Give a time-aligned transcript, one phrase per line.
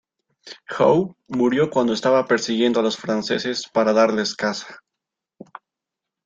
[0.71, 4.81] Howe murió cuando estaba persiguiendo a los franceses para darles caza.